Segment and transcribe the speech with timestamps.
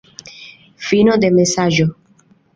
[0.87, 1.89] Fino de mesaĝo.